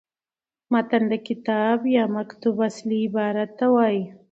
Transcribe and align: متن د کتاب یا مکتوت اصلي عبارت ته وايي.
متن 0.71 1.03
د 1.11 1.13
کتاب 1.27 1.77
یا 1.95 2.03
مکتوت 2.15 2.59
اصلي 2.69 2.99
عبارت 3.07 3.49
ته 3.59 3.65
وايي. 3.73 4.03